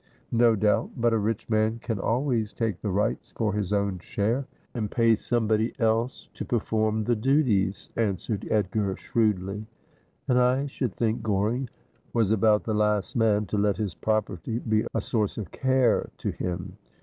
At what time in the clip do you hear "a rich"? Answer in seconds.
1.13-1.47